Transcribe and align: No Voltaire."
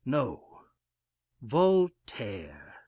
No 0.03 0.63
Voltaire." 1.43 2.73